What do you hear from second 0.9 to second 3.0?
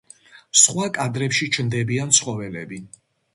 კადრებში ჩნდებიან ცხოველები.